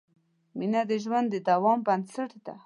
مینه 0.57 0.81
د 0.89 0.91
ژوند 1.03 1.27
د 1.31 1.35
دوام 1.49 1.77
بنسټ 1.87 2.31
ده. 2.45 2.55